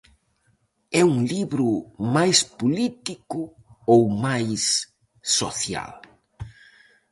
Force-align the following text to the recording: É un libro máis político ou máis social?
É 0.99 1.01
un 1.13 1.19
libro 1.33 1.67
máis 2.15 2.37
político 2.59 3.39
ou 3.93 4.01
máis 4.25 4.61
social? 5.37 5.93